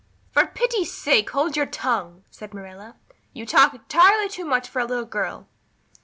[0.31, 2.95] "For pity's sake hold your tongue," said Marilla.
[3.33, 5.45] "You talk entirely too much for a little girl."